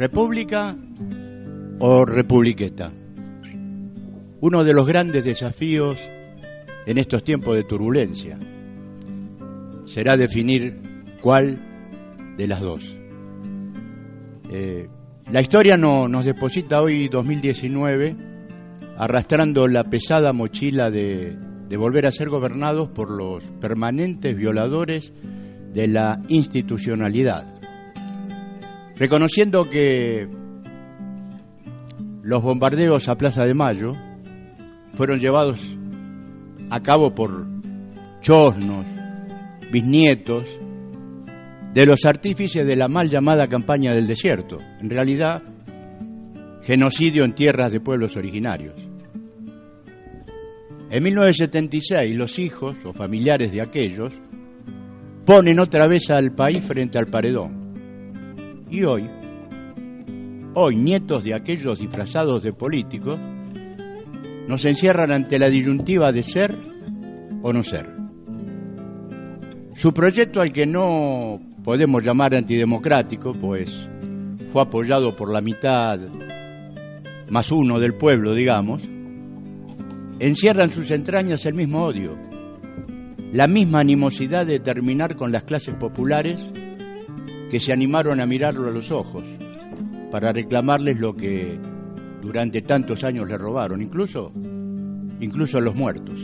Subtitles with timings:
[0.00, 0.74] ¿República
[1.78, 2.90] o republiqueta?
[4.40, 5.98] Uno de los grandes desafíos
[6.86, 8.38] en estos tiempos de turbulencia
[9.84, 10.80] será definir
[11.20, 11.58] cuál
[12.38, 12.96] de las dos.
[14.50, 14.88] Eh,
[15.30, 18.16] la historia no, nos deposita hoy 2019
[18.96, 21.36] arrastrando la pesada mochila de,
[21.68, 25.12] de volver a ser gobernados por los permanentes violadores
[25.74, 27.59] de la institucionalidad
[29.00, 30.28] reconociendo que
[32.22, 33.96] los bombardeos a Plaza de Mayo
[34.94, 35.58] fueron llevados
[36.68, 37.46] a cabo por
[38.20, 38.84] chosnos,
[39.72, 40.44] bisnietos,
[41.72, 45.42] de los artífices de la mal llamada campaña del desierto, en realidad
[46.62, 48.74] genocidio en tierras de pueblos originarios.
[50.90, 54.12] En 1976 los hijos o familiares de aquellos
[55.24, 57.59] ponen otra vez al país frente al paredón
[58.70, 59.10] y hoy,
[60.54, 63.18] hoy nietos de aquellos disfrazados de políticos,
[64.46, 66.56] nos encierran ante la disyuntiva de ser
[67.42, 67.88] o no ser.
[69.74, 73.70] Su proyecto al que no podemos llamar antidemocrático, pues
[74.52, 76.00] fue apoyado por la mitad
[77.28, 78.82] más uno del pueblo, digamos,
[80.18, 82.16] encierra en sus entrañas el mismo odio,
[83.32, 86.38] la misma animosidad de terminar con las clases populares
[87.50, 89.24] que se animaron a mirarlo a los ojos
[90.10, 91.58] para reclamarles lo que
[92.22, 94.32] durante tantos años le robaron, incluso,
[95.20, 96.18] incluso a los muertos.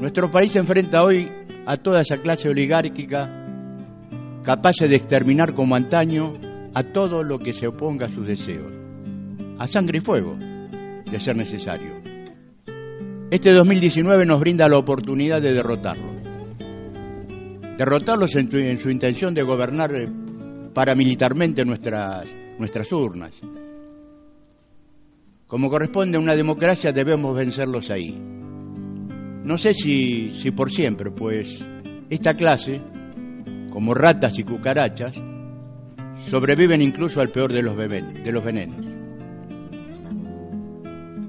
[0.00, 1.28] Nuestro país se enfrenta hoy
[1.66, 3.28] a toda esa clase oligárquica
[4.44, 6.34] capaz de exterminar como antaño
[6.74, 8.72] a todo lo que se oponga a sus deseos,
[9.58, 10.36] a sangre y fuego,
[11.10, 11.98] de ser necesario.
[13.30, 16.07] Este 2019 nos brinda la oportunidad de derrotarlo
[17.78, 20.08] derrotarlos en, su intención de gobernar eh,
[20.74, 22.26] paramilitarmente nuestras,
[22.58, 23.40] nuestras urnas.
[25.46, 28.20] Como corresponde a una democracia debemos vencerlos ahí.
[29.44, 31.64] No sé si, si por siempre, pues
[32.10, 32.80] esta clase,
[33.70, 35.14] como ratas y cucarachas,
[36.28, 38.84] sobreviven incluso al peor de los, de los venenos.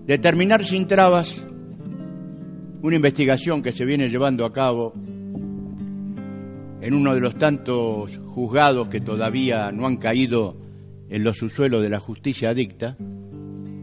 [0.08, 1.44] Determinar sin trabas
[2.82, 4.96] una investigación que se viene llevando a cabo
[6.82, 10.58] en uno de los tantos juzgados que todavía no han caído
[11.10, 12.98] en los subsuelos de la justicia dicta,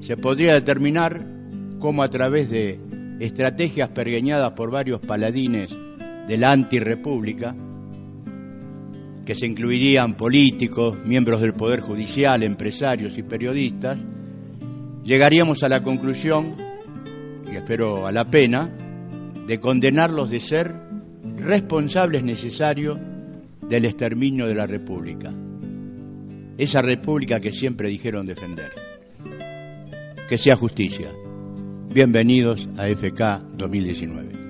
[0.00, 1.26] se podría determinar
[1.78, 2.80] cómo a través de
[3.20, 5.70] estrategias pergueñadas por varios paladines
[6.26, 7.54] de la antirrepública,
[9.24, 13.98] que se incluirían políticos, miembros del Poder Judicial, empresarios y periodistas,
[15.02, 16.54] llegaríamos a la conclusión,
[17.50, 18.70] y espero a la pena,
[19.46, 20.85] de condenarlos de ser
[21.36, 22.98] responsables necesarios
[23.68, 25.32] del exterminio de la República.
[26.58, 28.72] Esa República que siempre dijeron defender.
[30.28, 31.12] Que sea justicia.
[31.92, 34.45] Bienvenidos a FK 2019.